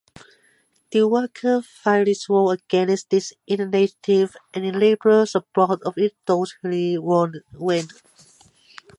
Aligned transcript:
The 0.89 1.07
workers 1.07 1.67
finally 1.67 2.15
voted 2.27 2.63
against 2.65 3.11
this 3.11 3.33
initiative, 3.45 4.35
and 4.51 4.65
the 4.65 4.71
labor 4.71 5.27
support 5.27 5.79
of 5.83 5.93
Dougherty 6.25 6.97
waned. 6.97 7.93